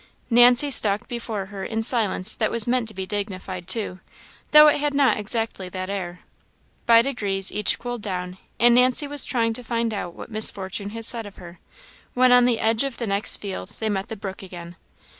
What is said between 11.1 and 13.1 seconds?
of her, when on the edge of the